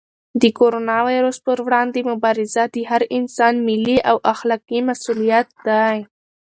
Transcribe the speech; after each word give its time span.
د 0.41 0.43
کرونا 0.59 0.97
وېروس 1.07 1.37
پر 1.45 1.57
وړاندې 1.65 1.99
مبارزه 2.11 2.63
د 2.75 2.77
هر 2.89 3.01
انسان 3.17 3.53
ملي 3.67 3.97
او 4.09 4.17
اخلاقي 4.33 4.79
مسؤلیت 4.89 5.47
دی. 5.67 5.97